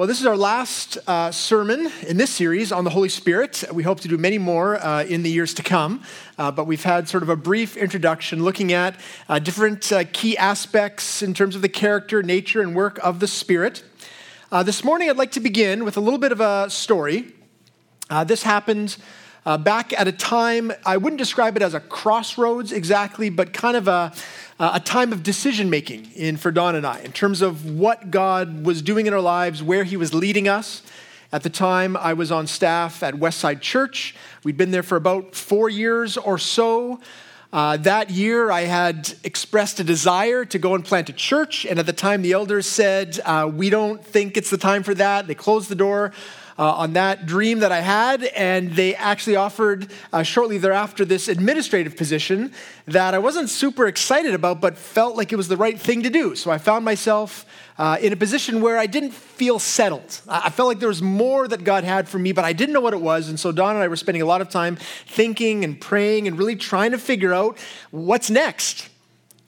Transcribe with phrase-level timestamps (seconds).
[0.00, 3.64] Well, this is our last uh, sermon in this series on the Holy Spirit.
[3.70, 6.02] We hope to do many more uh, in the years to come,
[6.38, 10.38] uh, but we've had sort of a brief introduction looking at uh, different uh, key
[10.38, 13.84] aspects in terms of the character, nature, and work of the Spirit.
[14.50, 17.34] Uh, this morning, I'd like to begin with a little bit of a story.
[18.24, 18.96] this happened
[19.44, 23.88] back at a time, I wouldn't describe it as a crossroads exactly, but kind of
[23.88, 24.12] a
[24.60, 28.10] uh, a time of decision making in for Don and I in terms of what
[28.10, 30.82] God was doing in our lives, where He was leading us.
[31.32, 34.14] At the time, I was on staff at Westside Church.
[34.44, 37.00] We'd been there for about four years or so.
[37.52, 41.78] Uh, that year, I had expressed a desire to go and plant a church, and
[41.78, 45.26] at the time, the elders said, uh, We don't think it's the time for that.
[45.26, 46.12] They closed the door
[46.60, 51.26] uh, on that dream that I had, and they actually offered uh, shortly thereafter this
[51.26, 52.52] administrative position
[52.84, 56.10] that I wasn't super excited about, but felt like it was the right thing to
[56.10, 56.36] do.
[56.36, 57.46] So I found myself
[57.78, 60.20] uh, in a position where I didn't feel settled.
[60.28, 62.82] I felt like there was more that God had for me, but I didn't know
[62.82, 63.30] what it was.
[63.30, 64.76] And so Don and I were spending a lot of time
[65.06, 67.56] thinking and praying and really trying to figure out
[67.90, 68.90] what's next.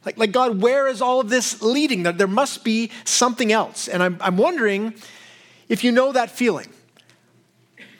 [0.06, 2.04] Like, like God, where is all of this leading?
[2.04, 3.86] There, there must be something else.
[3.86, 4.94] And I'm, I'm wondering
[5.68, 6.68] if you know that feeling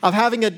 [0.03, 0.53] of having a,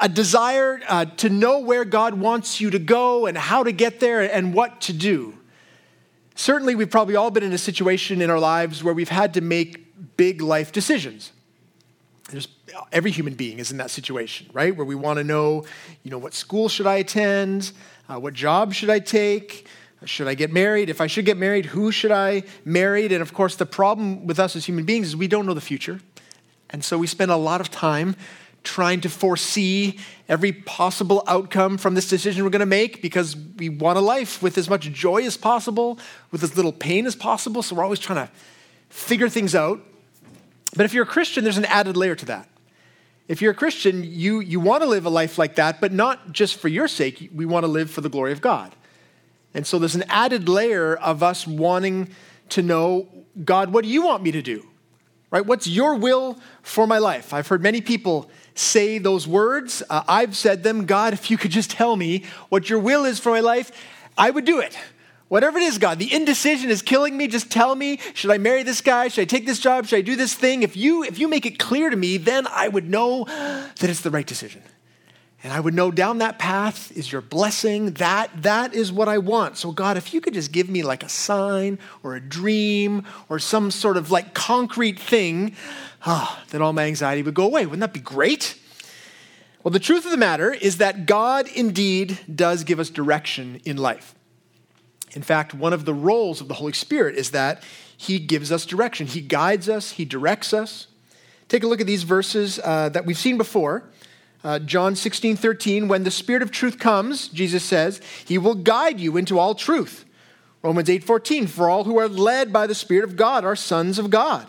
[0.00, 4.00] a desire uh, to know where God wants you to go and how to get
[4.00, 5.34] there and what to do.
[6.34, 9.40] Certainly, we've probably all been in a situation in our lives where we've had to
[9.40, 11.32] make big life decisions.
[12.30, 12.48] There's,
[12.92, 14.74] every human being is in that situation, right?
[14.76, 15.64] Where we want to know,
[16.02, 17.72] you know, what school should I attend?
[18.08, 19.66] Uh, what job should I take?
[20.04, 20.90] Should I get married?
[20.90, 23.06] If I should get married, who should I marry?
[23.06, 25.60] And of course, the problem with us as human beings is we don't know the
[25.60, 26.00] future.
[26.68, 28.16] And so we spend a lot of time
[28.66, 33.68] trying to foresee every possible outcome from this decision we're going to make because we
[33.68, 35.98] want a life with as much joy as possible,
[36.30, 37.62] with as little pain as possible.
[37.62, 38.32] So we're always trying to
[38.90, 39.80] figure things out.
[40.76, 42.48] But if you're a Christian, there's an added layer to that.
[43.28, 46.32] If you're a Christian, you, you want to live a life like that, but not
[46.32, 47.30] just for your sake.
[47.34, 48.74] We want to live for the glory of God.
[49.54, 52.10] And so there's an added layer of us wanting
[52.50, 53.08] to know
[53.44, 54.66] God, what do you want me to do?
[55.30, 55.44] Right?
[55.44, 57.34] What's your will for my life?
[57.34, 59.82] I've heard many people say those words.
[59.90, 60.86] Uh, I've said them.
[60.86, 63.72] God, if you could just tell me what your will is for my life,
[64.16, 64.78] I would do it.
[65.28, 67.26] Whatever it is, God, the indecision is killing me.
[67.26, 69.08] Just tell me, should I marry this guy?
[69.08, 69.86] Should I take this job?
[69.86, 70.62] Should I do this thing?
[70.62, 74.02] If you if you make it clear to me, then I would know that it's
[74.02, 74.62] the right decision.
[75.42, 77.92] And I would know down that path is your blessing.
[77.94, 79.58] That that is what I want.
[79.58, 83.38] So God, if you could just give me like a sign or a dream or
[83.38, 85.54] some sort of like concrete thing,
[86.04, 87.66] ah, then all my anxiety would go away.
[87.66, 88.58] Wouldn't that be great?
[89.62, 93.76] Well, the truth of the matter is that God indeed does give us direction in
[93.76, 94.14] life.
[95.12, 97.62] In fact, one of the roles of the Holy Spirit is that
[97.96, 99.06] He gives us direction.
[99.06, 100.86] He guides us, He directs us.
[101.48, 103.84] Take a look at these verses uh, that we've seen before.
[104.46, 109.00] Uh, John 16, 13, when the Spirit of truth comes, Jesus says, He will guide
[109.00, 110.04] you into all truth.
[110.62, 113.98] Romans 8, 14, for all who are led by the Spirit of God are sons
[113.98, 114.46] of God.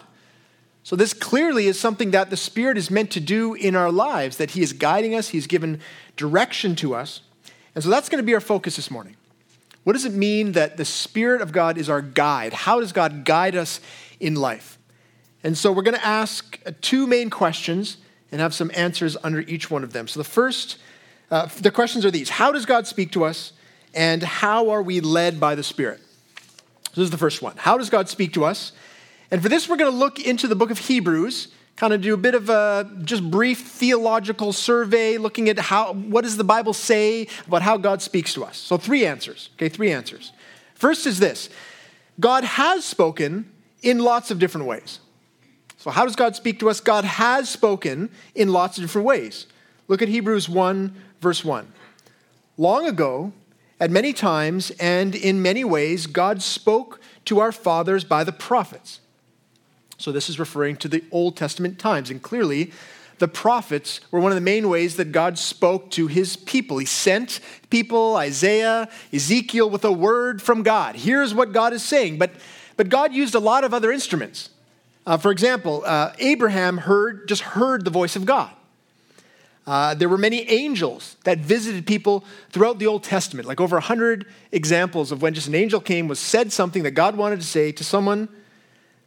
[0.83, 4.37] So, this clearly is something that the Spirit is meant to do in our lives,
[4.37, 5.81] that He is guiding us, He's given
[6.15, 7.21] direction to us.
[7.73, 9.15] And so that's going to be our focus this morning.
[9.83, 12.53] What does it mean that the Spirit of God is our guide?
[12.53, 13.81] How does God guide us
[14.19, 14.77] in life?
[15.43, 17.97] And so we're going to ask two main questions
[18.31, 20.07] and have some answers under each one of them.
[20.07, 20.77] So the first,
[21.31, 23.53] uh, the questions are these How does God speak to us?
[23.93, 25.99] And how are we led by the Spirit?
[26.85, 27.55] So this is the first one.
[27.57, 28.71] How does God speak to us?
[29.31, 32.13] And for this, we're going to look into the book of Hebrews, kind of do
[32.13, 36.73] a bit of a just brief theological survey, looking at how what does the Bible
[36.73, 38.57] say about how God speaks to us.
[38.57, 39.49] So three answers.
[39.55, 40.31] Okay, three answers.
[40.75, 41.49] First is this:
[42.19, 43.51] God has spoken
[43.81, 44.99] in lots of different ways.
[45.87, 46.81] So how does God speak to us?
[46.81, 49.47] God has spoken in lots of different ways.
[49.87, 51.65] Look at Hebrews 1, verse 1.
[52.57, 53.31] Long ago,
[53.79, 58.99] at many times and in many ways, God spoke to our fathers by the prophets.
[59.97, 62.11] So this is referring to the Old Testament times.
[62.11, 62.73] And clearly,
[63.19, 66.79] the prophets were one of the main ways that God spoke to his people.
[66.79, 70.97] He sent people, Isaiah, Ezekiel, with a word from God.
[70.97, 72.17] Here's what God is saying.
[72.17, 72.31] But,
[72.75, 74.49] but God used a lot of other instruments.
[75.07, 78.51] Uh, for example, uh, Abraham heard, just heard the voice of God.
[79.65, 84.25] Uh, there were many angels that visited people throughout the Old Testament, like over 100
[84.51, 87.71] examples of when just an angel came, was said something that God wanted to say
[87.71, 88.27] to someone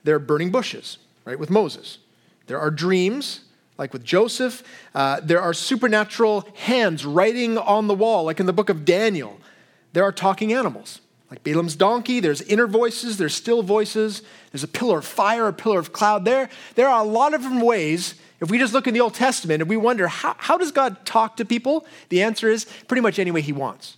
[0.02, 1.98] there are burning bushes, right, with Moses.
[2.46, 3.42] There are dreams,
[3.76, 4.62] like with Joseph.
[4.94, 9.38] Uh, there are supernatural hands writing on the wall, like in the book of Daniel.
[9.92, 11.02] There are talking animals.
[11.30, 15.52] Like Balaam's donkey, there's inner voices, there's still voices, there's a pillar of fire, a
[15.52, 16.24] pillar of cloud.
[16.24, 18.16] There, there are a lot of different ways.
[18.40, 21.04] If we just look in the Old Testament and we wonder, how, how does God
[21.06, 21.86] talk to people?
[22.08, 23.96] The answer is pretty much any way he wants,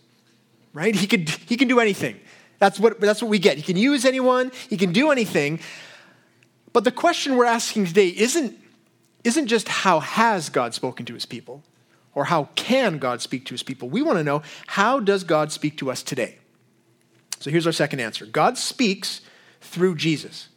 [0.75, 0.94] right?
[0.94, 2.20] He, could, he can do anything.
[2.58, 3.56] That's what, that's what we get.
[3.56, 5.61] He can use anyone, he can do anything.
[6.75, 8.58] But the question we're asking today isn't,
[9.25, 11.62] isn't just how has God spoken to his people
[12.14, 13.88] or how can God speak to his people.
[13.88, 16.38] We want to know how does God speak to us today?
[17.43, 19.21] So here's our second answer God speaks
[19.61, 20.49] through Jesus.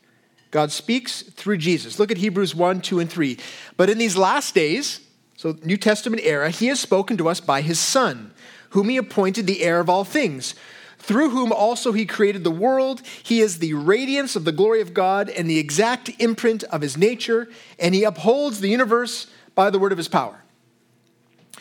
[0.52, 1.98] God speaks through Jesus.
[1.98, 3.38] Look at Hebrews 1, 2, and 3.
[3.76, 5.02] But in these last days,
[5.36, 8.32] so New Testament era, he has spoken to us by his Son,
[8.70, 10.54] whom he appointed the heir of all things,
[11.00, 13.02] through whom also he created the world.
[13.24, 16.98] He is the radiance of the glory of God and the exact imprint of his
[16.98, 17.50] nature,
[17.80, 20.45] and he upholds the universe by the word of his power.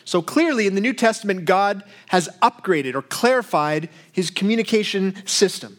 [0.05, 5.79] So clearly, in the New Testament, God has upgraded or clarified his communication system.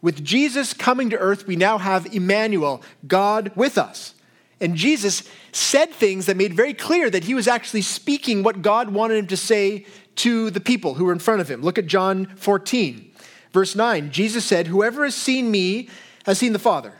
[0.00, 4.14] With Jesus coming to earth, we now have Emmanuel, God with us.
[4.60, 8.90] And Jesus said things that made very clear that he was actually speaking what God
[8.90, 9.84] wanted him to say
[10.16, 11.60] to the people who were in front of him.
[11.60, 13.12] Look at John 14,
[13.52, 14.10] verse 9.
[14.10, 15.90] Jesus said, Whoever has seen me
[16.24, 16.94] has seen the Father.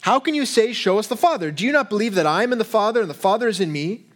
[0.00, 1.52] How can you say, Show us the Father?
[1.52, 3.70] Do you not believe that I am in the Father and the Father is in
[3.70, 4.06] me?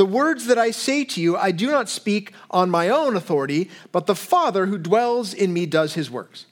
[0.00, 3.68] The words that I say to you, I do not speak on my own authority,
[3.92, 6.46] but the Father who dwells in me does his works.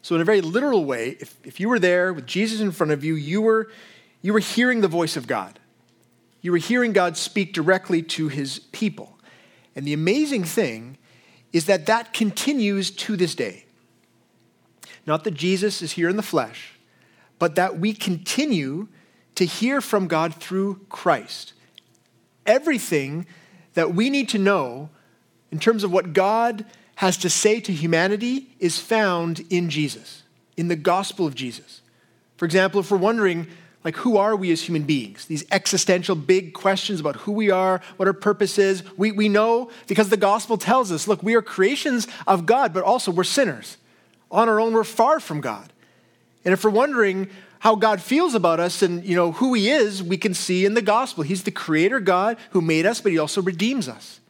[0.00, 2.92] So, in a very literal way, if, if you were there with Jesus in front
[2.92, 3.72] of you, you were,
[4.22, 5.58] you were hearing the voice of God.
[6.40, 9.18] You were hearing God speak directly to his people.
[9.74, 10.98] And the amazing thing
[11.52, 13.64] is that that continues to this day.
[15.04, 16.78] Not that Jesus is here in the flesh,
[17.40, 18.86] but that we continue
[19.34, 21.54] to hear from God through Christ
[22.48, 23.26] everything
[23.74, 24.90] that we need to know
[25.52, 26.64] in terms of what God
[26.96, 30.24] has to say to humanity is found in Jesus,
[30.56, 31.80] in the gospel of Jesus.
[32.36, 33.46] For example, if we're wondering,
[33.84, 35.26] like, who are we as human beings?
[35.26, 38.82] These existential big questions about who we are, what our purpose is.
[38.96, 42.82] We, we know because the gospel tells us look, we are creations of God, but
[42.82, 43.76] also we're sinners.
[44.30, 45.72] On our own, we're far from God.
[46.44, 50.02] And if we're wondering, how God feels about us and you know who he is,
[50.02, 51.24] we can see in the gospel.
[51.24, 54.20] He's the creator God who made us, but he also redeems us.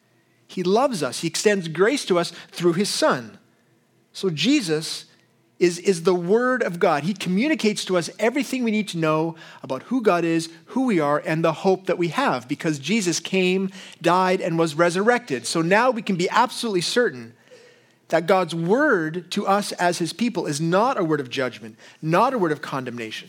[0.46, 1.20] He loves us.
[1.20, 3.38] He extends grace to us through his son.
[4.12, 5.04] So Jesus
[5.58, 7.02] is, is the word of God.
[7.02, 11.00] He communicates to us everything we need to know about who God is, who we
[11.00, 13.70] are, and the hope that we have because Jesus came,
[14.00, 15.46] died, and was resurrected.
[15.46, 17.34] So now we can be absolutely certain
[18.08, 22.32] that God's word to us as his people is not a word of judgment, not
[22.32, 23.28] a word of condemnation,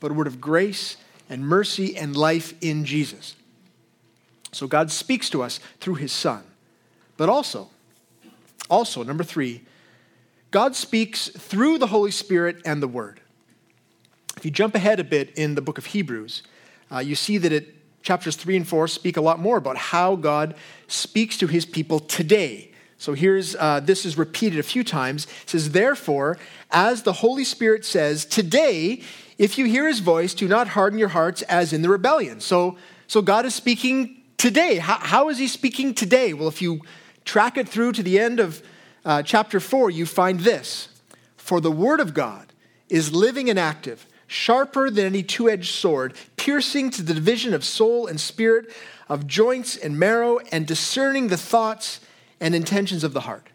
[0.00, 0.96] but a word of grace
[1.28, 3.36] and mercy and life in Jesus.
[4.52, 6.42] So God speaks to us through his son.
[7.18, 7.68] But also,
[8.70, 9.62] also, number three,
[10.50, 13.20] God speaks through the Holy Spirit and the Word.
[14.36, 16.42] If you jump ahead a bit in the book of Hebrews,
[16.90, 20.16] uh, you see that it, chapters three and four speak a lot more about how
[20.16, 20.54] God
[20.86, 22.67] speaks to his people today
[22.98, 25.26] so here's uh, this is repeated a few times.
[25.44, 26.36] It says, Therefore,
[26.70, 29.02] as the Holy Spirit says, today,
[29.38, 32.40] if you hear his voice, do not harden your hearts as in the rebellion.
[32.40, 34.78] So, so God is speaking today.
[34.78, 36.32] How, how is he speaking today?
[36.32, 36.80] Well, if you
[37.24, 38.62] track it through to the end of
[39.04, 40.88] uh, chapter 4, you find this
[41.36, 42.52] For the word of God
[42.88, 47.64] is living and active, sharper than any two edged sword, piercing to the division of
[47.64, 48.74] soul and spirit,
[49.08, 52.00] of joints and marrow, and discerning the thoughts
[52.40, 53.48] and intentions of the heart.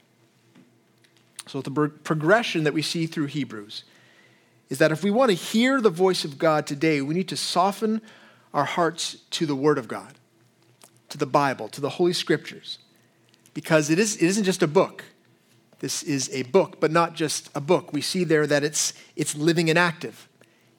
[1.48, 3.84] So, the progression that we see through Hebrews
[4.70, 7.38] is that if we want to hear the voice of God today, we need to
[7.38, 8.02] soften
[8.54, 10.14] our hearts to the Word of God,
[11.10, 12.80] to the Bible, to the Holy Scriptures,
[13.54, 15.04] because it, is, it isn't just a book.
[15.80, 17.92] This is a book, but not just a book.
[17.92, 20.30] We see there that it's, it's living and active.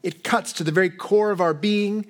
[0.02, 2.06] It cuts to the very core of our being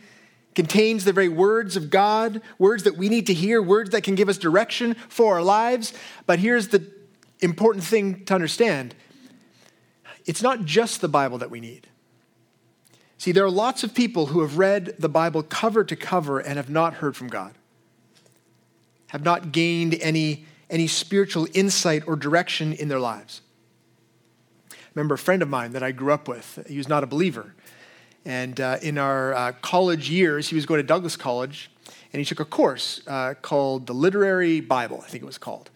[0.54, 4.14] contains the very words of God, words that we need to hear, words that can
[4.14, 5.92] give us direction for our lives.
[6.26, 6.90] But here's the
[7.40, 8.94] important thing to understand
[10.26, 11.86] it's not just the Bible that we need.
[13.18, 16.56] See, there are lots of people who have read the Bible cover to cover and
[16.56, 17.54] have not heard from God,
[19.08, 23.42] have not gained any, any spiritual insight or direction in their lives.
[24.94, 27.54] Remember a friend of mine that I grew up with, he was not a believer.
[28.24, 31.70] And uh, in our uh, college years, he was going to Douglas College,
[32.12, 35.70] and he took a course uh, called the Literary Bible, I think it was called.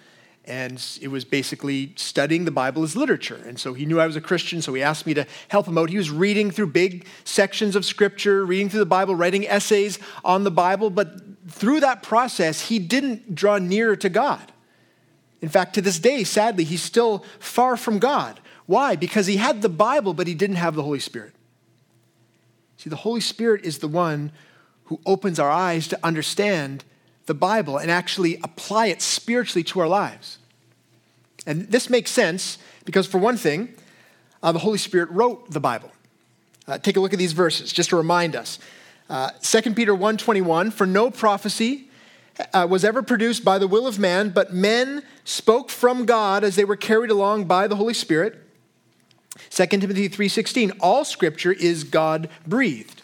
[0.46, 3.38] And it was basically studying the Bible as literature.
[3.46, 5.76] And so he knew I was a Christian, so he asked me to help him
[5.76, 5.90] out.
[5.90, 10.44] He was reading through big sections of scripture, reading through the Bible, writing essays on
[10.44, 10.88] the Bible.
[10.88, 14.52] But through that process, he didn't draw nearer to God.
[15.42, 18.40] In fact, to this day, sadly, he's still far from God.
[18.64, 18.96] Why?
[18.96, 21.34] Because he had the Bible, but he didn't have the Holy Spirit.
[22.78, 24.32] See, the Holy Spirit is the one
[24.84, 26.84] who opens our eyes to understand
[27.26, 30.38] the Bible and actually apply it spiritually to our lives.
[31.46, 33.74] And this makes sense because, for one thing,
[34.42, 35.92] uh, the Holy Spirit wrote the Bible.
[36.66, 38.58] Uh, take a look at these verses just to remind us.
[39.10, 41.88] Uh, 2 Peter 1.21, For no prophecy
[42.54, 46.56] uh, was ever produced by the will of man, but men spoke from God as
[46.56, 48.47] they were carried along by the Holy Spirit.
[49.50, 53.02] 2 Timothy 3:16 all scripture is God breathed.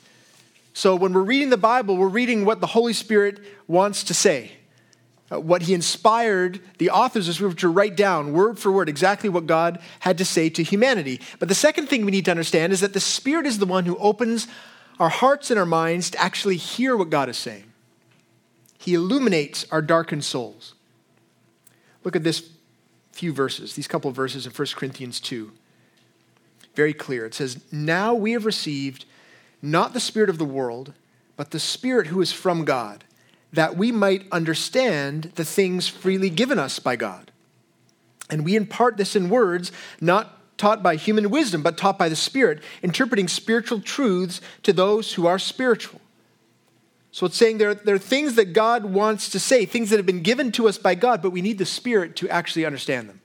[0.73, 3.39] So when we're reading the Bible, we're reading what the Holy Spirit
[3.69, 4.53] wants to say.
[5.33, 9.29] Uh, what he inspired the authors of scripture to write down word for word exactly
[9.31, 11.21] what God had to say to humanity.
[11.39, 13.87] But the second thing we need to understand is that the Spirit is the one
[13.87, 14.49] who opens
[15.01, 17.65] our hearts and our minds to actually hear what God is saying.
[18.79, 20.75] He illuminates our darkened souls.
[22.03, 22.51] Look at this
[23.13, 25.53] few verses, these couple of verses in 1 Corinthians 2
[26.75, 27.25] very clear.
[27.27, 29.05] It says, Now we have received
[29.63, 30.93] not the Spirit of the world,
[31.37, 33.05] but the Spirit who is from God,
[33.53, 37.31] that we might understand the things freely given us by God.
[38.31, 42.17] And we impart this in words, not taught by human wisdom, but taught by the
[42.17, 46.01] Spirit, interpreting spiritual truths to those who are spiritual.
[47.11, 50.07] So it's saying there, there are things that God wants to say, things that have
[50.07, 53.21] been given to us by God, but we need the Spirit to actually understand them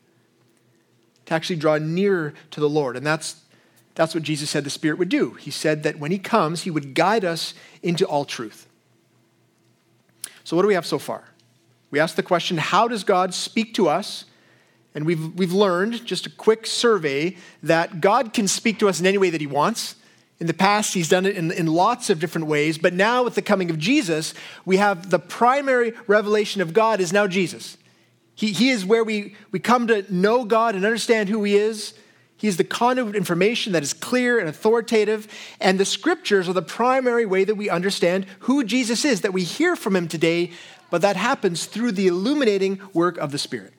[1.30, 2.98] to actually draw nearer to the Lord.
[2.98, 3.36] And that's,
[3.94, 5.34] that's what Jesus said the Spirit would do.
[5.34, 8.68] He said that when He comes, He would guide us into all truth.
[10.44, 11.26] So, what do we have so far?
[11.92, 14.26] We asked the question how does God speak to us?
[14.96, 19.06] And we've, we've learned, just a quick survey, that God can speak to us in
[19.06, 19.98] any way that He wants.
[20.40, 23.36] In the past, He's done it in, in lots of different ways, but now with
[23.36, 24.34] the coming of Jesus,
[24.66, 27.78] we have the primary revelation of God is now Jesus.
[28.40, 31.94] He, he is where we, we come to know God and understand who He is.
[32.38, 35.28] He is the conduit of information that is clear and authoritative.
[35.60, 39.44] And the scriptures are the primary way that we understand who Jesus is, that we
[39.44, 40.52] hear from Him today,
[40.90, 43.74] but that happens through the illuminating work of the Spirit.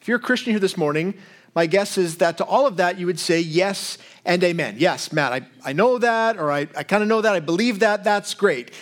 [0.00, 1.14] If you're a Christian here this morning,
[1.54, 4.74] my guess is that to all of that, you would say yes and amen.
[4.76, 7.78] Yes, Matt, I, I know that, or I, I kind of know that, I believe
[7.78, 8.72] that, that's great.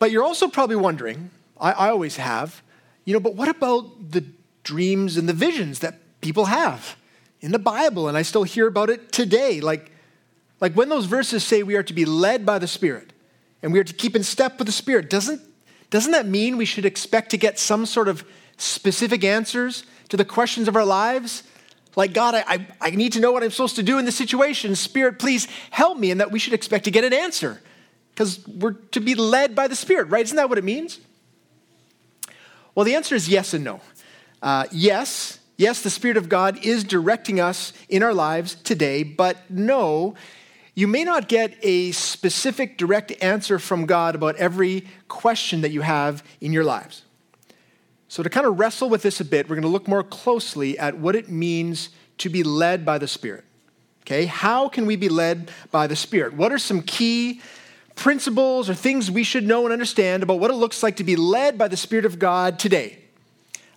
[0.00, 2.62] But you're also probably wondering, I, I always have,
[3.04, 4.24] you know, but what about the
[4.62, 6.96] dreams and the visions that people have
[7.40, 8.08] in the Bible?
[8.08, 9.60] And I still hear about it today.
[9.60, 9.90] Like,
[10.60, 13.12] like when those verses say we are to be led by the Spirit
[13.62, 15.40] and we are to keep in step with the Spirit, doesn't,
[15.90, 18.24] doesn't that mean we should expect to get some sort of
[18.56, 21.42] specific answers to the questions of our lives?
[21.96, 24.16] Like, God, I, I, I need to know what I'm supposed to do in this
[24.16, 24.76] situation.
[24.76, 26.10] Spirit, please help me.
[26.10, 27.60] And that we should expect to get an answer
[28.10, 30.22] because we're to be led by the Spirit, right?
[30.22, 31.00] Isn't that what it means?
[32.74, 33.80] Well, the answer is yes and no.
[34.42, 39.38] Uh, yes, yes, the Spirit of God is directing us in our lives today, but
[39.50, 40.14] no,
[40.74, 45.82] you may not get a specific direct answer from God about every question that you
[45.82, 47.02] have in your lives.
[48.08, 50.78] So, to kind of wrestle with this a bit, we're going to look more closely
[50.78, 53.44] at what it means to be led by the Spirit.
[54.02, 56.34] Okay, how can we be led by the Spirit?
[56.34, 57.40] What are some key
[58.00, 61.16] principles or things we should know and understand about what it looks like to be
[61.16, 62.98] led by the Spirit of God today.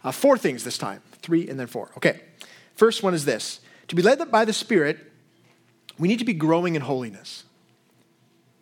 [0.02, 1.92] Uh, four things this time three and then four.
[1.98, 2.22] Okay.
[2.76, 5.12] First one is this to be led by the Spirit,
[6.00, 7.44] we need to be growing in holiness.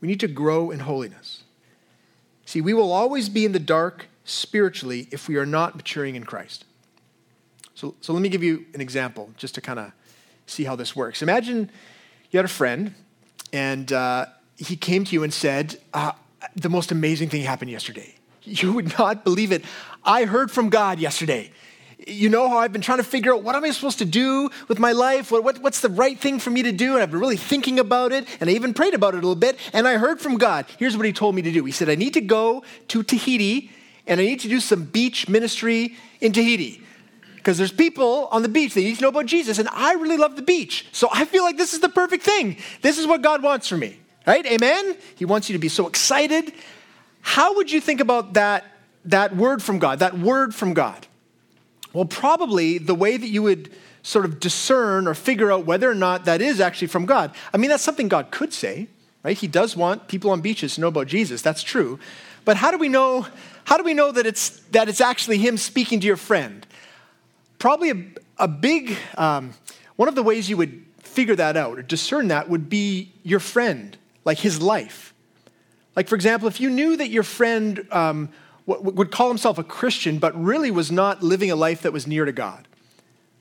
[0.01, 1.43] We need to grow in holiness.
[2.45, 6.23] See, we will always be in the dark spiritually if we are not maturing in
[6.23, 6.65] Christ.
[7.75, 9.91] So, so let me give you an example just to kind of
[10.47, 11.21] see how this works.
[11.21, 11.69] Imagine
[12.31, 12.95] you had a friend
[13.53, 14.25] and uh,
[14.61, 16.13] he came to you and said, uh,
[16.55, 18.15] The most amazing thing happened yesterday.
[18.43, 19.63] You would not believe it.
[20.03, 21.51] I heard from God yesterday.
[22.07, 24.49] You know how I've been trying to figure out what am I supposed to do
[24.67, 25.31] with my life?
[25.31, 26.93] What, what, what's the right thing for me to do?
[26.93, 29.35] And I've been really thinking about it, and I even prayed about it a little
[29.35, 30.65] bit, and I heard from God.
[30.79, 33.71] Here's what He told me to do He said, I need to go to Tahiti,
[34.07, 36.81] and I need to do some beach ministry in Tahiti
[37.35, 40.17] because there's people on the beach that need to know about Jesus, and I really
[40.17, 40.87] love the beach.
[40.91, 42.57] So I feel like this is the perfect thing.
[42.81, 43.99] This is what God wants for me.
[44.25, 44.45] Right?
[44.45, 44.97] Amen?
[45.15, 46.53] He wants you to be so excited.
[47.21, 48.65] How would you think about that,
[49.05, 51.07] that word from God, that word from God?
[51.93, 53.71] Well, probably the way that you would
[54.03, 57.31] sort of discern or figure out whether or not that is actually from God.
[57.53, 58.87] I mean, that's something God could say,
[59.23, 59.37] right?
[59.37, 61.41] He does want people on beaches to know about Jesus.
[61.41, 61.99] That's true.
[62.45, 63.27] But how do we know,
[63.65, 66.65] how do we know that it's, that it's actually Him speaking to your friend?
[67.59, 68.03] Probably a,
[68.39, 69.53] a big, um,
[69.95, 73.39] one of the ways you would figure that out or discern that would be your
[73.39, 75.13] friend like his life.
[75.95, 78.29] Like, for example, if you knew that your friend um,
[78.65, 82.25] would call himself a Christian, but really was not living a life that was near
[82.25, 82.67] to God.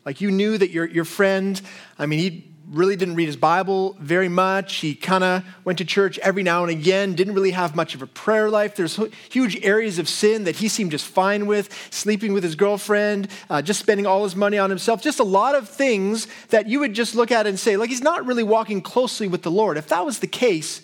[0.05, 1.61] Like you knew that your, your friend,
[1.99, 4.77] I mean, he really didn't read his Bible very much.
[4.77, 8.03] He kind of went to church every now and again, didn't really have much of
[8.03, 8.77] a prayer life.
[8.77, 8.99] There's
[9.29, 13.61] huge areas of sin that he seemed just fine with, sleeping with his girlfriend, uh,
[13.61, 16.95] just spending all his money on himself, just a lot of things that you would
[16.95, 19.77] just look at and say, like, he's not really walking closely with the Lord.
[19.77, 20.81] If that was the case,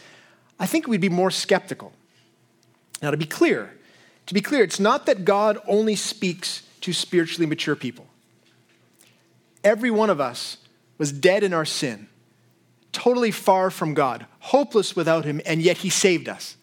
[0.58, 1.92] I think we'd be more skeptical.
[3.00, 3.70] Now, to be clear,
[4.26, 8.06] to be clear, it's not that God only speaks to spiritually mature people.
[9.62, 10.58] Every one of us
[10.98, 12.08] was dead in our sin,
[12.92, 16.56] totally far from God, hopeless without Him, and yet He saved us.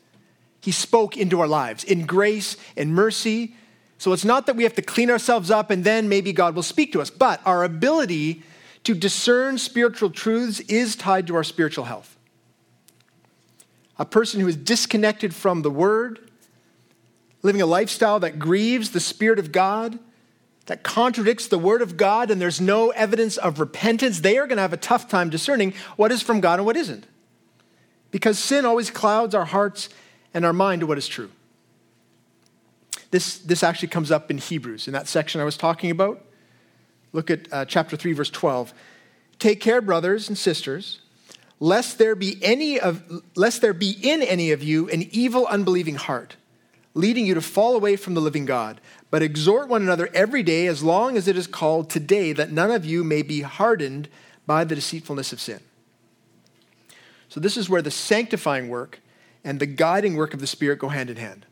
[0.62, 3.56] He spoke into our lives in grace and mercy.
[3.98, 6.63] So it's not that we have to clean ourselves up and then maybe God will
[6.63, 8.44] speak to us, but our ability
[8.84, 12.18] to discern spiritual truths is tied to our spiritual health.
[14.00, 16.32] A person who is disconnected from the Word,
[17.42, 20.00] living a lifestyle that grieves the Spirit of God,
[20.65, 24.58] that contradicts the Word of God, and there's no evidence of repentance, they are going
[24.58, 27.05] to have a tough time discerning what is from God and what isn't.
[28.12, 29.89] Because sin always clouds our hearts
[30.34, 31.32] and our mind to what is true.
[33.12, 36.24] This, this actually comes up in Hebrews, in that section I was talking about.
[37.12, 38.74] Look at uh, chapter 3, verse 12.
[39.39, 41.01] Take care, brothers and sisters,
[41.60, 43.03] lest there be any of
[43.36, 46.36] lest there be in any of you an evil unbelieving heart
[46.93, 48.79] leading you to fall away from the living God.
[49.13, 52.72] But exhort one another every day, as long as it is called today, that none
[52.72, 54.10] of you may be hardened
[54.48, 55.60] by the deceitfulness of sin.
[57.29, 59.01] So, this is where the sanctifying work
[59.43, 61.46] and the guiding work of the Spirit go hand in hand.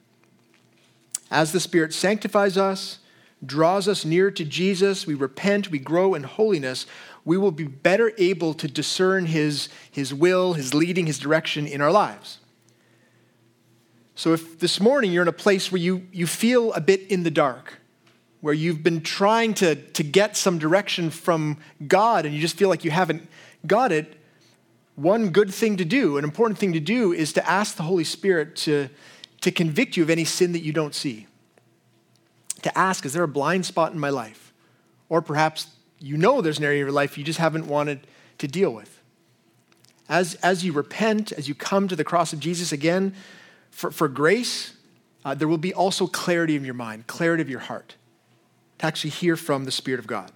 [1.30, 2.98] As the Spirit sanctifies us,
[3.46, 6.88] draws us near to Jesus, we repent, we grow in holiness,
[7.24, 11.80] we will be better able to discern His, his will, His leading, His direction in
[11.80, 12.40] our lives.
[14.16, 17.24] So if this morning you're in a place where you, you feel a bit in
[17.24, 17.80] the dark,
[18.42, 22.70] where you've been trying to, to get some direction from God and you just feel
[22.70, 23.28] like you haven't
[23.66, 24.18] got it,
[24.96, 28.04] one good thing to do, an important thing to do, is to ask the Holy
[28.04, 28.90] Spirit to,
[29.42, 31.28] to convict you of any sin that you don't see.
[32.64, 34.54] To ask, is there a blind spot in my life?
[35.10, 35.68] Or perhaps
[36.00, 38.06] you know there's an area of your life you just haven't wanted
[38.40, 39.02] to deal with.
[40.10, 43.14] As, as you repent, as you come to the cross of Jesus again,
[43.72, 44.74] for, for grace,
[45.26, 47.96] uh, there will be also clarity in your mind, clarity of your heart,
[48.80, 50.32] to actually hear from the Spirit of God.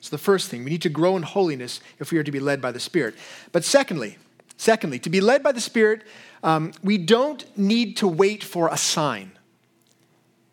[0.00, 2.40] So the first thing, we need to grow in holiness if we are to be
[2.40, 3.14] led by the Spirit.
[3.52, 4.18] But secondly,
[4.56, 6.02] secondly, to be led by the Spirit,
[6.42, 9.32] um, we don't need to wait for a sign.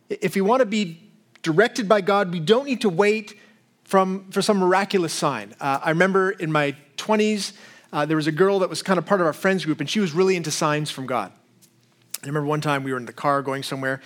[0.09, 1.01] If we want to be
[1.41, 3.37] directed by God, we don't need to wait
[3.83, 5.53] from, for some miraculous sign.
[5.59, 7.53] Uh, I remember in my 20s,
[7.91, 9.89] uh, there was a girl that was kind of part of our friends group, and
[9.89, 11.31] she was really into signs from God.
[12.23, 13.99] I remember one time we were in the car going somewhere,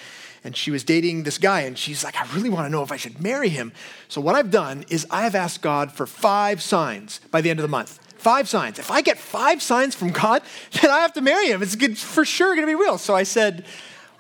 [0.44, 2.92] and she was dating this guy, and she's like, I really want to know if
[2.92, 3.74] I should marry him.
[4.08, 7.64] So, what I've done is I've asked God for five signs by the end of
[7.64, 8.00] the month.
[8.18, 8.80] Five signs.
[8.80, 10.44] If I get five signs from God,
[10.82, 11.62] then I have to marry him.
[11.62, 12.98] It's good, for sure going to be real.
[12.98, 13.66] So I said,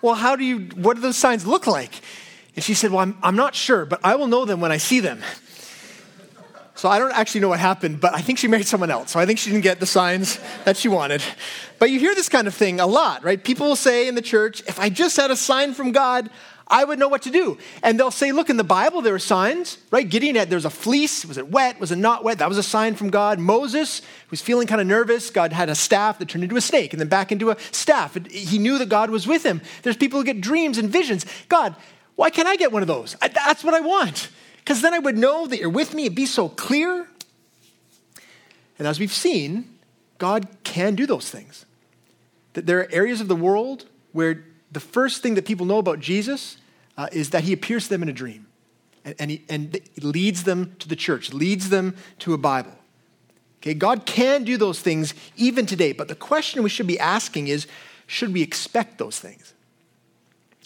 [0.02, 2.02] Well, how do you, what do those signs look like?
[2.56, 4.78] And she said, Well, I'm, I'm not sure, but I will know them when I
[4.78, 5.22] see them.
[6.76, 9.12] So I don't actually know what happened, but I think she married someone else.
[9.12, 11.24] So I think she didn't get the signs that she wanted.
[11.80, 13.42] But you hear this kind of thing a lot, right?
[13.42, 16.30] People will say in the church, if I just had a sign from God,
[16.68, 17.58] I would know what to do.
[17.82, 20.08] And they'll say, look, in the Bible, there are signs, right?
[20.08, 21.24] Gideon had, there was a fleece.
[21.26, 21.80] Was it wet?
[21.80, 22.40] Was it not wet?
[22.40, 23.40] That was a sign from God.
[23.40, 25.30] Moses was feeling kind of nervous.
[25.30, 28.18] God had a staff that turned into a snake and then back into a staff.
[28.30, 29.62] He knew that God was with him.
[29.84, 31.26] There's people who get dreams and visions.
[31.48, 31.76] God,
[32.16, 33.16] why can't I get one of those?
[33.22, 34.30] That's what I want
[34.66, 36.06] because then I would know that you're with me.
[36.06, 37.08] It'd be so clear.
[38.80, 39.70] And as we've seen,
[40.18, 41.68] God can do those things.
[42.54, 46.00] That there are areas of the world where the first thing that people know about
[46.00, 46.58] Jesus
[46.98, 48.48] uh, is that he appears to them in a dream.
[49.06, 52.74] And, and, he, and leads them to the church, leads them to a Bible.
[53.62, 57.50] Okay, God can do those things even today, but the question we should be asking
[57.50, 57.68] is
[58.08, 59.54] should we expect those things?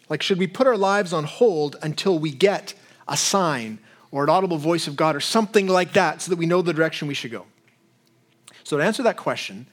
[0.07, 2.73] Like, should we put our lives on hold until we get
[3.05, 3.79] a sign
[4.11, 6.73] or an audible voice of God or something like that so that we know the
[6.73, 7.45] direction we should go?
[8.63, 9.67] So, to answer that question,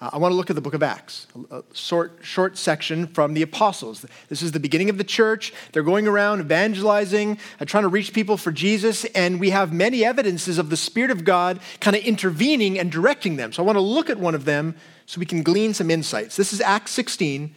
[0.00, 3.34] uh, I want to look at the book of Acts, a, short, short section from
[3.34, 4.06] the apostles.
[4.28, 5.52] This is the beginning of the church.
[5.72, 10.04] They're going around evangelizing, uh, trying to reach people for Jesus, and we have many
[10.04, 13.52] evidences of the Spirit of God kind of intervening and directing them.
[13.52, 16.36] So, I want to look at one of them so we can glean some insights.
[16.36, 17.54] This is Acts 16,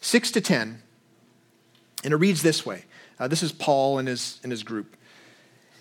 [0.00, 0.82] 6 to 10,
[2.04, 2.84] and it reads this way.
[3.18, 4.96] Uh, this is Paul and his, and his group.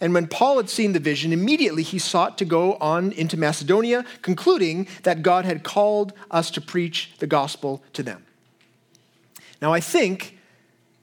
[0.00, 4.04] And when Paul had seen the vision, immediately he sought to go on into Macedonia,
[4.22, 8.24] concluding that God had called us to preach the gospel to them.
[9.60, 10.38] Now, I think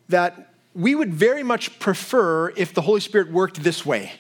[0.08, 4.14] that we would very much prefer if the Holy Spirit worked this way,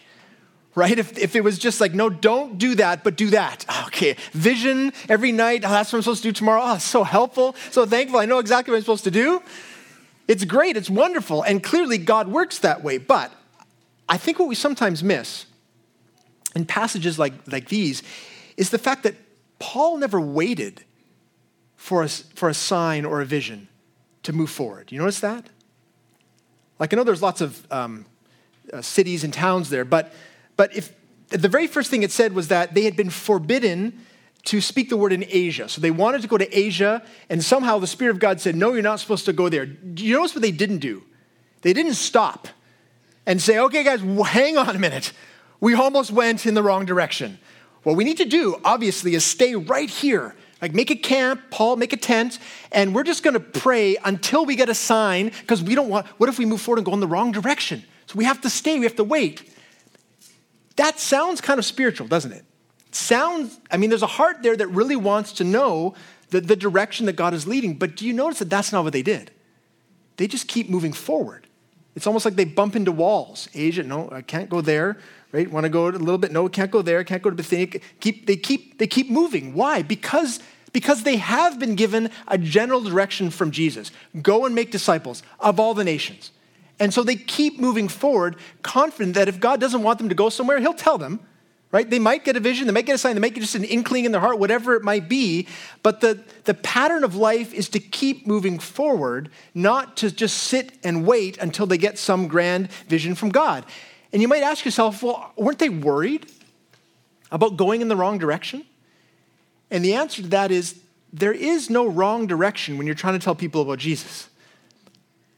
[0.73, 0.97] right?
[0.97, 3.65] If, if it was just like, no, don't do that, but do that.
[3.95, 5.63] Okay, vision every night.
[5.63, 6.61] Oh, that's what I'm supposed to do tomorrow.
[6.61, 8.19] Oh, so helpful, so thankful.
[8.19, 9.41] I know exactly what I'm supposed to do.
[10.27, 12.97] It's great, it's wonderful, and clearly God works that way.
[12.97, 13.31] But
[14.08, 15.46] I think what we sometimes miss
[16.56, 18.04] in passages like, like these
[18.58, 19.15] is the fact that
[19.60, 20.84] Paul never waited
[21.76, 23.68] for a, for a sign or a vision
[24.24, 24.91] to move forward.
[24.91, 25.50] You notice that?
[26.80, 28.06] Like, I know there's lots of um,
[28.72, 30.13] uh, cities and towns there, but,
[30.58, 30.94] but if
[31.30, 34.06] the very first thing it said was that they had been forbidden
[34.46, 35.68] to speak the word in Asia.
[35.68, 38.74] So they wanted to go to Asia, and somehow the Spirit of God said, No,
[38.74, 39.65] you're not supposed to go there.
[39.65, 41.04] Do you notice what they didn't do?
[41.62, 42.48] They didn't stop
[43.25, 45.13] and say, okay, guys, hang on a minute.
[45.59, 47.39] We almost went in the wrong direction.
[47.83, 50.35] What we need to do, obviously, is stay right here.
[50.61, 52.39] Like, make a camp, Paul, make a tent,
[52.71, 56.29] and we're just gonna pray until we get a sign, because we don't want, what
[56.29, 57.83] if we move forward and go in the wrong direction?
[58.07, 59.49] So we have to stay, we have to wait.
[60.77, 62.45] That sounds kind of spiritual, doesn't it?
[62.95, 65.93] sounds, I mean, there's a heart there that really wants to know
[66.29, 68.93] the, the direction that God is leading, but do you notice that that's not what
[68.93, 69.31] they did?
[70.17, 71.44] They just keep moving forward.
[71.95, 73.47] It's almost like they bump into walls.
[73.53, 74.97] Asia, no, I can't go there.
[75.31, 75.49] Right?
[75.49, 76.31] Want to go a little bit?
[76.31, 77.03] No, can't go there.
[77.03, 77.81] Can't go to Bithynia.
[77.99, 79.53] Keep, they keep they keep moving.
[79.53, 79.81] Why?
[79.81, 80.39] Because
[80.71, 83.91] because they have been given a general direction from Jesus.
[84.21, 86.31] Go and make disciples of all the nations.
[86.79, 90.27] And so they keep moving forward, confident that if God doesn't want them to go
[90.29, 91.21] somewhere, He'll tell them
[91.75, 91.89] right?
[91.89, 93.65] They might get a vision, they might get a sign, they might get just an
[93.65, 95.45] inkling in their heart, whatever it might be.
[95.83, 100.71] But the, the pattern of life is to keep moving forward, not to just sit
[100.85, 103.65] and wait until they get some grand vision from God.
[104.13, 106.31] And you might ask yourself, well, weren't they worried
[107.29, 108.63] about going in the wrong direction?
[109.69, 110.79] And the answer to that is
[111.11, 114.29] there is no wrong direction when you're trying to tell people about Jesus.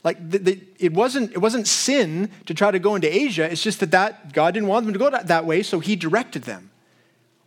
[0.03, 3.51] Like the, the, it wasn't it wasn't sin to try to go into Asia.
[3.51, 5.95] It's just that, that God didn't want them to go that, that way, so He
[5.95, 6.71] directed them.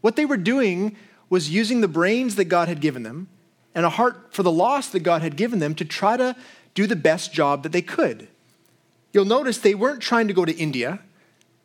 [0.01, 0.97] What they were doing
[1.29, 3.29] was using the brains that God had given them
[3.75, 6.35] and a heart for the lost that God had given them to try to
[6.75, 8.29] do the best job that they could.
[9.13, 11.01] You'll notice they weren't trying to go to India.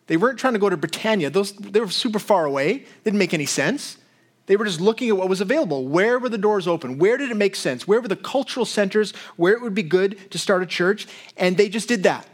[0.08, 1.30] They weren't trying to go to Britannia.
[1.30, 2.86] Those, they were super far away.
[3.04, 3.98] Didn't make any sense.
[4.48, 5.88] They were just looking at what was available.
[5.88, 7.00] Where were the doors open?
[7.00, 7.88] Where did it make sense?
[7.88, 11.08] Where were the cultural centers where it would be good to start a church?
[11.36, 12.28] And they just did that.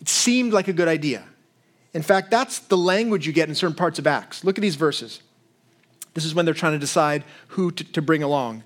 [0.00, 1.24] It seemed like a good idea.
[1.92, 4.44] In fact, that's the language you get in certain parts of Acts.
[4.44, 5.20] Look at these verses.
[6.14, 8.62] This is when they're trying to decide who to, to bring along.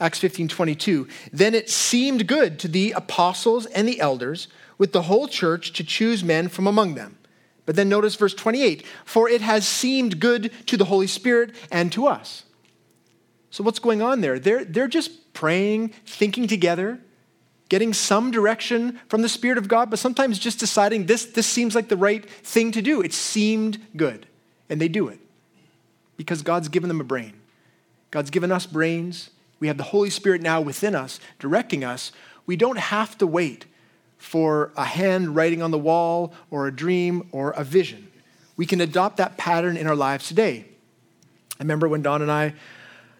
[0.00, 1.06] Acts 15 22.
[1.32, 5.84] Then it seemed good to the apostles and the elders with the whole church to
[5.84, 7.18] choose men from among them
[7.64, 11.92] but then notice verse 28 for it has seemed good to the Holy Spirit and
[11.92, 12.44] to us.
[13.50, 14.38] So, what's going on there?
[14.38, 16.98] They're, they're just praying, thinking together,
[17.68, 21.74] getting some direction from the Spirit of God, but sometimes just deciding this, this seems
[21.74, 23.02] like the right thing to do.
[23.02, 24.26] It seemed good.
[24.70, 25.20] And they do it
[26.16, 27.34] because God's given them a brain.
[28.10, 29.30] God's given us brains.
[29.60, 32.10] We have the Holy Spirit now within us, directing us.
[32.46, 33.66] We don't have to wait
[34.22, 38.08] for a hand writing on the wall or a dream or a vision.
[38.56, 40.64] We can adopt that pattern in our lives today.
[41.58, 42.54] I remember when Don and I,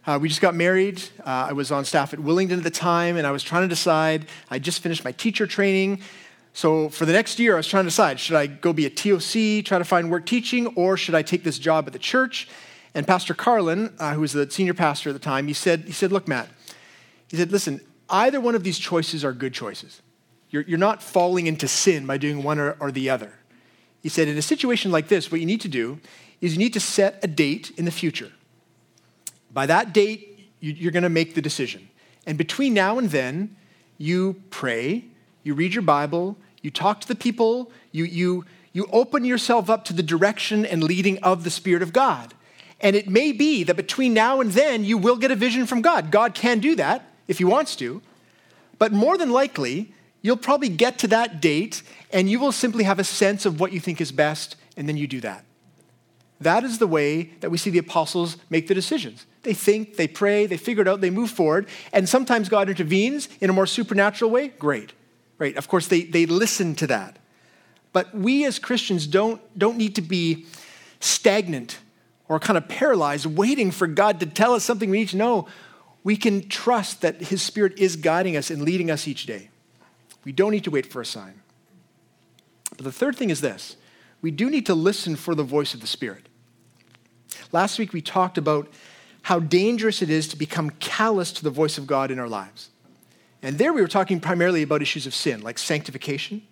[0.07, 1.03] uh, we just got married.
[1.21, 3.69] Uh, I was on staff at Willingdon at the time, and I was trying to
[3.69, 4.27] decide.
[4.49, 6.01] I just finished my teacher training.
[6.55, 8.91] So for the next year, I was trying to decide should I go be a
[8.91, 12.49] TOC, try to find work teaching, or should I take this job at the church?
[12.95, 15.93] And Pastor Carlin, uh, who was the senior pastor at the time, he said, he
[15.93, 16.49] said, Look, Matt,
[17.29, 20.03] he said, listen, either one of these choices are good choices.
[20.53, 23.33] You're, you're not falling into sin by doing one or, or the other.
[24.03, 25.99] He said, in a situation like this, what you need to do
[26.41, 28.31] is you need to set a date in the future.
[29.53, 31.89] By that date, you, you're going to make the decision.
[32.27, 33.57] And between now and then,
[33.97, 35.07] you pray,
[35.43, 39.85] you read your Bible, you talk to the people, you, you, you open yourself up
[39.87, 42.35] to the direction and leading of the Spirit of God.
[42.81, 45.81] And it may be that between now and then, you will get a vision from
[45.81, 46.11] God.
[46.11, 48.03] God can do that if He wants to.
[48.79, 51.83] But more than likely, You'll probably get to that date
[52.13, 54.97] and you will simply have a sense of what you think is best, and then
[54.97, 55.45] you do that.
[56.41, 59.27] That is the way that we see the apostles make the decisions.
[59.45, 63.29] They think, they pray, they figure it out, they move forward, and sometimes God intervenes
[63.41, 64.49] in a more supernatural way.
[64.49, 64.93] Great.
[65.39, 65.57] right?
[65.57, 67.19] Of course, they, they listen to that.
[67.93, 70.47] But we as Christians don't, don't need to be
[71.01, 71.79] stagnant
[72.29, 75.49] or kind of paralyzed, waiting for God to tell us something we need to know.
[76.05, 79.51] We can trust that His Spirit is guiding us and leading us each day.
[80.25, 81.41] We don't need to wait for a sign.
[82.77, 83.77] But the third thing is this
[84.21, 86.29] we do need to listen for the voice of the Spirit.
[87.51, 88.69] Last week we talked about
[89.23, 92.71] how dangerous it is to become callous to the voice of God in our lives.
[93.43, 96.43] And there we were talking primarily about issues of sin, like sanctification.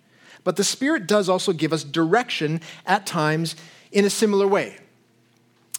[0.43, 3.55] But the Spirit does also give us direction at times
[3.91, 4.77] in a similar way.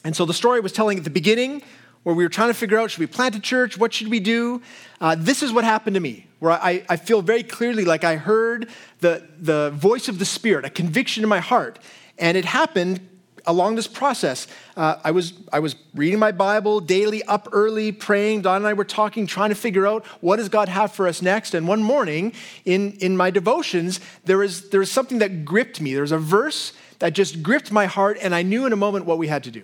[0.04, 1.62] And so the story was telling at the beginning,
[2.02, 3.78] where we were trying to figure out should we plant a church?
[3.78, 4.60] What should we do?
[5.00, 8.16] Uh, this is what happened to me, where I, I feel very clearly like I
[8.16, 11.78] heard the, the voice of the Spirit, a conviction in my heart.
[12.18, 12.98] And it happened
[13.46, 14.48] along this process.
[14.76, 18.42] Uh, I, was, I was reading my Bible daily, up early, praying.
[18.42, 21.22] Don and I were talking, trying to figure out what does God have for us
[21.22, 21.54] next.
[21.54, 22.32] And one morning
[22.64, 25.92] in, in my devotions, there was, there was something that gripped me.
[25.92, 29.04] There was a verse that just gripped my heart, and I knew in a moment
[29.04, 29.62] what we had to do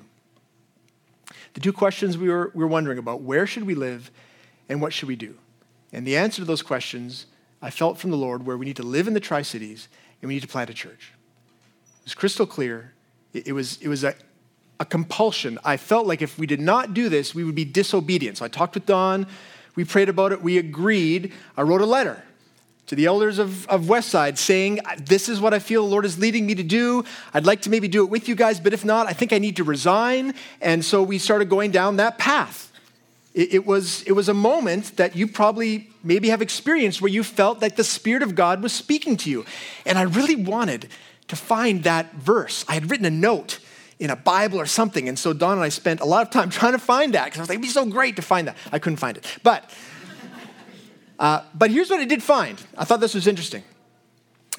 [1.55, 4.13] the two questions we were, we were wondering about where should we live
[4.69, 5.35] and what should we do?
[5.93, 7.27] And the answer to those questions
[7.61, 9.89] I felt from the Lord where we need to live in the Tri Cities
[10.21, 11.13] and we need to plant a church.
[12.01, 12.93] It was crystal clear.
[13.33, 14.15] It, it was, it was a,
[14.81, 15.59] a compulsion.
[15.65, 18.39] I felt like if we did not do this, we would be disobedient.
[18.39, 19.27] So I talked with Don.
[19.75, 20.43] We prayed about it.
[20.43, 21.33] We agreed.
[21.57, 22.23] I wrote a letter
[22.87, 26.19] to the elders of, of Westside saying, This is what I feel the Lord is
[26.19, 27.05] leading me to do.
[27.35, 29.39] I'd like to maybe do it with you guys, but if not, I think I
[29.39, 30.35] need to resign.
[30.61, 32.68] And so we started going down that path.
[33.39, 37.23] It, it was, it was a moment that you probably maybe have experienced where you
[37.23, 39.47] felt that the Spirit of God was speaking to you.
[39.87, 40.89] And I really wanted
[41.29, 42.65] to find that verse.
[42.69, 43.61] I had written a note
[44.01, 45.09] in a Bible or something.
[45.09, 47.39] And so Don and I spent a lot of time trying to find that because
[47.39, 48.57] I was like, it'd be so great to find that.
[48.73, 49.25] I couldn't find it.
[49.45, 49.73] But
[51.21, 52.61] uh, but here's what I did find.
[52.77, 53.63] I thought this was interesting.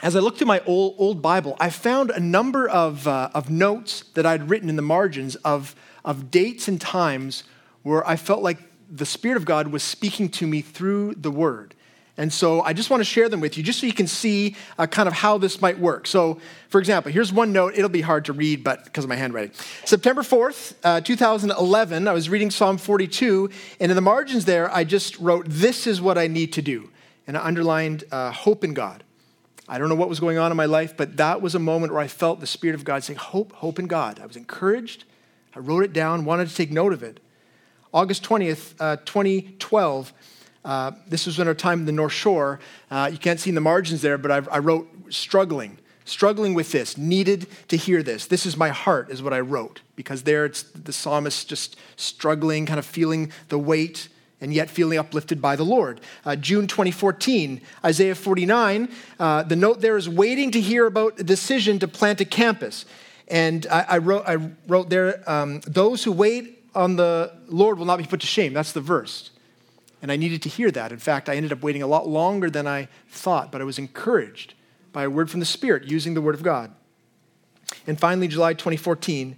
[0.01, 3.49] As I looked through my old, old Bible, I found a number of, uh, of
[3.49, 7.43] notes that I'd written in the margins of, of dates and times
[7.83, 11.75] where I felt like the Spirit of God was speaking to me through the Word.
[12.19, 14.58] And so I just want to share them with you just so you can see
[14.78, 16.06] uh, kind of how this might work.
[16.06, 17.75] So, for example, here's one note.
[17.78, 19.54] It'll be hard to read, but because of my handwriting.
[19.86, 23.49] September 4th, uh, 2011, I was reading Psalm 42,
[23.80, 26.89] and in the margins there, I just wrote, This is what I need to do.
[27.25, 29.06] And I underlined uh, hope in God.
[29.69, 31.93] I don't know what was going on in my life, but that was a moment
[31.93, 34.19] where I felt the Spirit of God saying, Hope, hope in God.
[34.19, 35.06] I was encouraged.
[35.56, 37.21] I wrote it down, wanted to take note of it.
[37.93, 40.13] August 20th, uh, 2012,
[40.63, 42.60] uh, this was in our time in the North Shore.
[42.91, 46.71] Uh, you can't see in the margins there, but I, I wrote struggling, struggling with
[46.71, 48.28] this, needed to hear this.
[48.28, 52.65] This is my heart, is what I wrote, because there it's the psalmist just struggling,
[52.65, 54.10] kind of feeling the weight
[54.41, 55.99] and yet feeling uplifted by the Lord.
[56.25, 61.23] Uh, June 2014, Isaiah 49, uh, the note there is waiting to hear about a
[61.23, 62.86] decision to plant a campus.
[63.28, 67.86] And I, I wrote, I wrote there, um, those who wait on the Lord will
[67.86, 68.53] not be put to shame.
[68.53, 69.32] That's the verse.
[70.01, 70.91] And I needed to hear that.
[70.91, 73.77] In fact, I ended up waiting a lot longer than I thought, but I was
[73.77, 74.53] encouraged
[74.93, 76.73] by a word from the Spirit using the Word of God.
[77.86, 79.38] And finally, July 2014,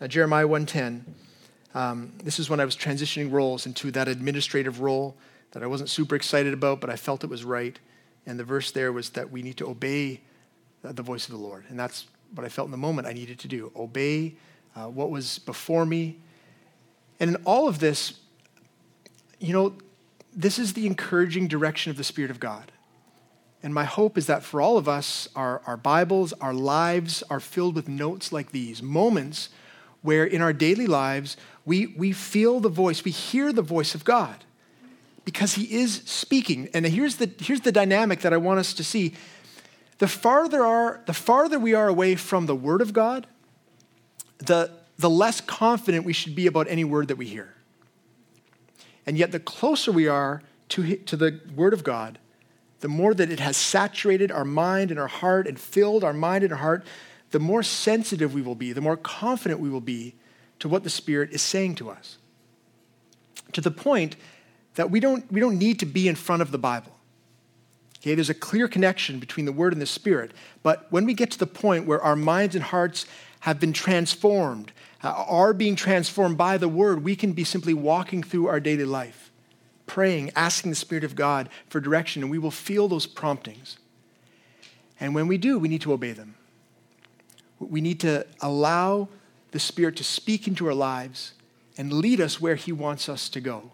[0.00, 1.14] uh, Jeremiah 110.
[1.74, 5.16] Um, this is when I was transitioning roles into that administrative role
[5.52, 7.78] that I wasn't super excited about, but I felt it was right.
[8.26, 10.20] And the verse there was that we need to obey
[10.82, 11.64] the voice of the Lord.
[11.68, 14.34] And that's what I felt in the moment I needed to do obey
[14.76, 16.18] uh, what was before me.
[17.20, 18.20] And in all of this,
[19.38, 19.74] you know,
[20.34, 22.70] this is the encouraging direction of the Spirit of God.
[23.62, 27.40] And my hope is that for all of us, our, our Bibles, our lives are
[27.40, 29.48] filled with notes like these, moments
[30.02, 34.04] where in our daily lives we, we feel the voice, we hear the voice of
[34.04, 34.44] God
[35.24, 36.68] because He is speaking.
[36.72, 39.14] And here's the, here's the dynamic that I want us to see.
[39.98, 43.26] The farther, are, the farther we are away from the Word of God,
[44.38, 47.54] the, the less confident we should be about any word that we hear.
[49.06, 52.18] And yet, the closer we are to, to the Word of God,
[52.80, 56.44] the more that it has saturated our mind and our heart and filled our mind
[56.44, 56.84] and our heart,
[57.30, 60.14] the more sensitive we will be, the more confident we will be
[60.58, 62.18] to what the Spirit is saying to us.
[63.52, 64.16] To the point
[64.74, 66.92] that we don't, we don't need to be in front of the Bible.
[68.00, 70.32] Okay, there's a clear connection between the Word and the Spirit.
[70.62, 73.06] But when we get to the point where our minds and hearts
[73.40, 78.22] have been transformed, Uh, are being transformed by the word, we can be simply walking
[78.22, 79.30] through our daily life,
[79.86, 83.78] praying, asking the Spirit of God for direction, and we will feel those promptings.
[84.98, 86.34] And when we do, we need to obey them.
[87.60, 89.08] We need to allow
[89.52, 91.32] the Spirit to speak into our lives
[91.76, 93.72] and lead us where He wants us to go.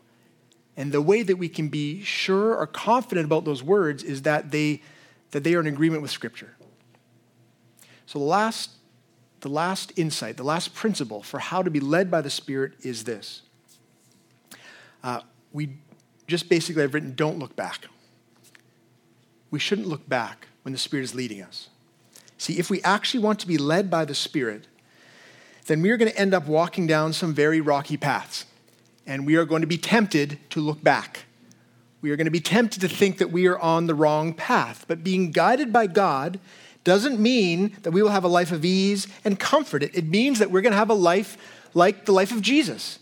[0.76, 4.50] And the way that we can be sure or confident about those words is that
[4.50, 4.82] they,
[5.30, 6.54] that they are in agreement with Scripture.
[8.06, 8.70] So the last,
[9.44, 13.04] the last insight, the last principle for how to be led by the Spirit is
[13.04, 13.42] this.
[15.02, 15.20] Uh,
[15.52, 15.68] we
[16.26, 17.84] just basically have written, don't look back.
[19.50, 21.68] We shouldn't look back when the Spirit is leading us.
[22.38, 24.66] See, if we actually want to be led by the Spirit,
[25.66, 28.46] then we are going to end up walking down some very rocky paths.
[29.06, 31.26] And we are going to be tempted to look back.
[32.00, 34.86] We are going to be tempted to think that we are on the wrong path.
[34.88, 36.40] But being guided by God
[36.84, 39.82] doesn't mean that we will have a life of ease and comfort.
[39.82, 41.36] It, means that we're going to have a life
[41.72, 42.98] like the life of Jesus.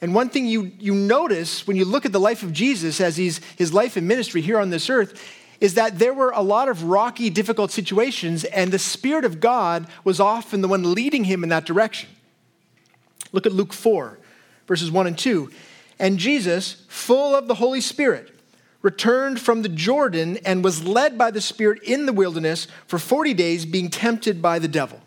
[0.00, 3.16] And one thing you, you notice when you look at the life of Jesus as
[3.16, 5.20] he's, his life and ministry here on this earth
[5.60, 9.88] is that there were a lot of rocky, difficult situations, and the Spirit of God
[10.04, 12.08] was often the one leading him in that direction.
[13.32, 14.18] Look at Luke 4,
[14.68, 15.50] verses 1 and 2.
[15.98, 18.37] And Jesus, full of the Holy Spirit,
[18.82, 23.34] returned from the Jordan and was led by the Spirit in the wilderness for 40
[23.34, 25.00] days, being tempted by the devil.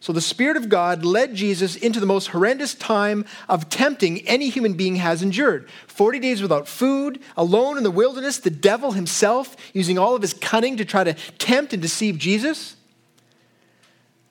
[0.00, 4.48] So the Spirit of God led Jesus into the most horrendous time of tempting any
[4.48, 5.68] human being has endured.
[5.88, 10.34] 40 days without food, alone in the wilderness, the devil himself using all of his
[10.34, 12.76] cunning to try to tempt and deceive Jesus.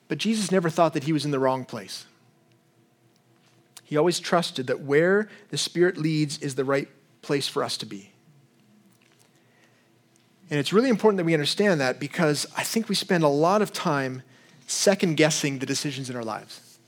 [0.07, 2.05] But Jesus never thought that he was in the wrong place.
[3.83, 6.87] He always trusted that where the Spirit leads is the right
[7.27, 8.09] place for us to be.
[10.49, 13.61] And it's really important that we understand that because I think we spend a lot
[13.61, 14.23] of time
[14.65, 16.79] second guessing the decisions in our lives.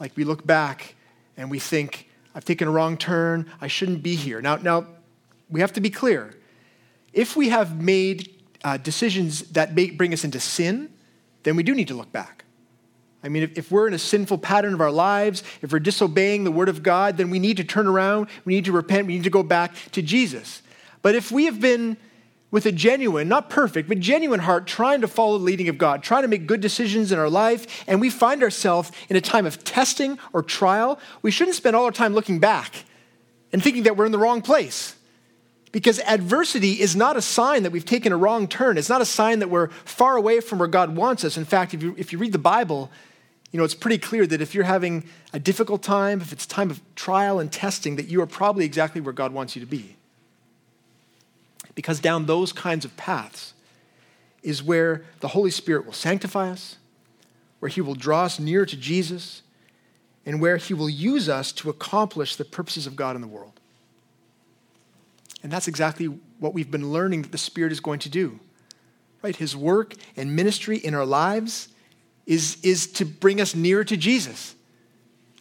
[0.00, 0.96] Like we look back
[1.36, 4.42] and we think, I've taken a wrong turn, I shouldn't be here.
[4.42, 4.86] Now, now
[5.48, 6.34] we have to be clear.
[7.12, 10.90] If we have made uh, decisions that may bring us into sin,
[11.44, 12.39] then we do need to look back.
[13.22, 16.44] I mean, if, if we're in a sinful pattern of our lives, if we're disobeying
[16.44, 19.14] the word of God, then we need to turn around, we need to repent, we
[19.14, 20.62] need to go back to Jesus.
[21.02, 21.96] But if we have been
[22.50, 26.02] with a genuine, not perfect, but genuine heart, trying to follow the leading of God,
[26.02, 29.46] trying to make good decisions in our life, and we find ourselves in a time
[29.46, 32.84] of testing or trial, we shouldn't spend all our time looking back
[33.52, 34.96] and thinking that we're in the wrong place.
[35.72, 38.76] Because adversity is not a sign that we've taken a wrong turn.
[38.76, 41.36] It's not a sign that we're far away from where God wants us.
[41.36, 42.90] In fact, if you, if you read the Bible,
[43.52, 46.70] you know, it's pretty clear that if you're having a difficult time, if it's time
[46.70, 49.96] of trial and testing, that you are probably exactly where God wants you to be.
[51.74, 53.54] Because down those kinds of paths
[54.42, 56.76] is where the Holy Spirit will sanctify us,
[57.58, 59.42] where He will draw us near to Jesus,
[60.24, 63.60] and where He will use us to accomplish the purposes of God in the world.
[65.42, 66.06] And that's exactly
[66.38, 68.38] what we've been learning that the Spirit is going to do.
[69.22, 69.34] Right?
[69.34, 71.68] His work and ministry in our lives
[72.30, 74.54] is, is to bring us nearer to Jesus.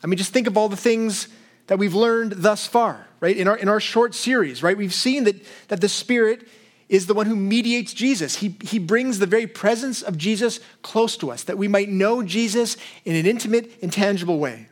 [0.04, 1.28] I mean, just think of all the things
[1.68, 3.38] that we've learned thus far, right?
[3.38, 4.76] In our, in our short series, right?
[4.76, 5.36] We've seen that,
[5.68, 6.48] that the Spirit
[6.90, 8.38] is the one who mediates Jesus.
[8.38, 12.24] He, he brings the very presence of Jesus close to us, that we might know
[12.24, 12.76] Jesus
[13.06, 14.68] in an intimate, intangible way.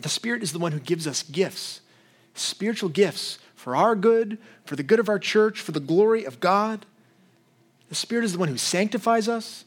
[0.00, 1.82] The Spirit is the one who gives us gifts,
[2.32, 6.40] spiritual gifts for our good, for the good of our church, for the glory of
[6.40, 6.86] God.
[7.90, 9.66] The Spirit is the one who sanctifies us,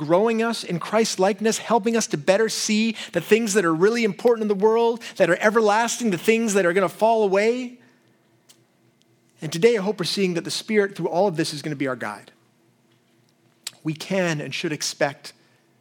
[0.00, 4.02] growing us in Christ likeness, helping us to better see the things that are really
[4.02, 7.78] important in the world, that are everlasting, the things that are going to fall away.
[9.42, 11.72] And today, I hope we're seeing that the Spirit, through all of this, is going
[11.72, 12.30] to be our guide.
[13.84, 15.34] We can and should expect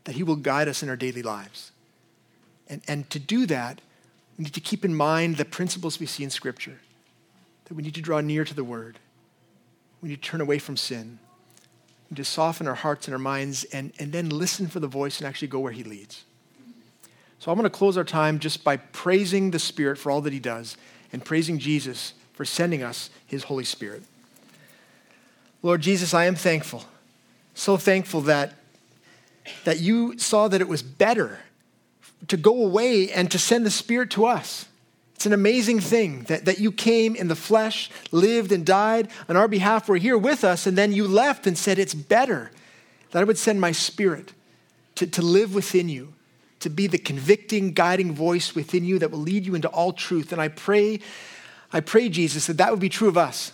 [0.03, 1.71] that He will guide us in our daily lives.
[2.67, 3.79] And, and to do that,
[4.37, 6.79] we need to keep in mind the principles we see in Scripture
[7.65, 8.99] that we need to draw near to the Word,
[10.01, 11.19] we need to turn away from sin
[12.15, 15.27] to soften our hearts and our minds and, and then listen for the voice and
[15.27, 16.23] actually go where He leads.
[17.39, 20.33] So I'm going to close our time just by praising the Spirit for all that
[20.33, 20.75] He does
[21.13, 24.03] and praising Jesus for sending us His Holy Spirit.
[25.61, 26.85] Lord Jesus, I am thankful,
[27.53, 28.55] so thankful that,
[29.65, 31.39] that you saw that it was better
[32.27, 34.65] to go away and to send the Spirit to us.
[35.19, 39.35] It's an amazing thing that, that you came in the flesh, lived and died on
[39.35, 42.51] our behalf, were here with us, and then you left and said, It's better
[43.11, 44.31] that I would send my spirit
[44.95, 46.13] to, to live within you,
[46.61, 50.31] to be the convicting, guiding voice within you that will lead you into all truth.
[50.31, 51.01] And I pray,
[51.73, 53.51] I pray, Jesus, that that would be true of us.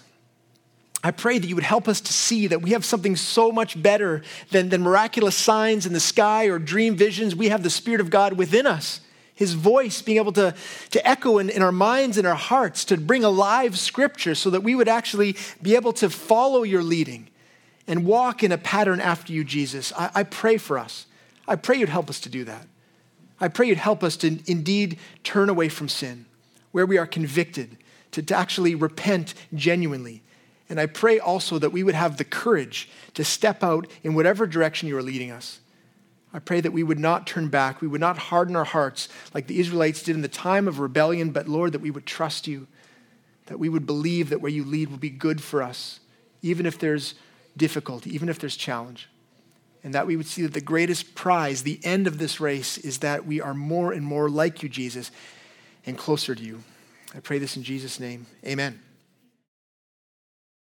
[1.03, 3.81] I pray that you would help us to see that we have something so much
[3.81, 7.35] better than, than miraculous signs in the sky or dream visions.
[7.35, 9.01] We have the Spirit of God within us
[9.35, 10.55] his voice being able to,
[10.91, 14.63] to echo in, in our minds and our hearts, to bring alive scripture so that
[14.63, 17.27] we would actually be able to follow your leading
[17.85, 19.93] and walk in a pattern after you, Jesus.
[19.93, 21.05] I, I pray for us.
[21.47, 22.65] I pray you'd help us to do that.
[23.39, 26.25] I pray you'd help us to indeed turn away from sin,
[26.71, 27.77] where we are convicted,
[28.11, 30.23] to, to actually repent genuinely,
[30.69, 34.47] And I pray also that we would have the courage to step out in whatever
[34.47, 35.59] direction you are leading us.
[36.35, 37.79] I pray that we would not turn back.
[37.79, 41.29] We would not harden our hearts like the Israelites did in the time of rebellion,
[41.29, 42.67] but Lord, that we would trust you,
[43.45, 46.01] that we would believe that where you lead will be good for us,
[46.41, 47.15] even if there's
[47.55, 49.07] difficulty, even if there's challenge.
[49.81, 52.97] And that we would see that the greatest prize, the end of this race, is
[52.97, 55.11] that we are more and more like you, Jesus,
[55.85, 56.63] and closer to you.
[57.15, 58.25] I pray this in Jesus' name.
[58.45, 58.84] Amen.